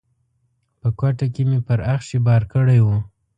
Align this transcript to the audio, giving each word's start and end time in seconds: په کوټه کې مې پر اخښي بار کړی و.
په 0.79 0.87
کوټه 0.99 1.25
کې 1.33 1.43
مې 1.49 1.59
پر 1.67 1.79
اخښي 1.93 2.19
بار 2.27 2.43
کړی 2.53 2.79
و. 2.85 2.87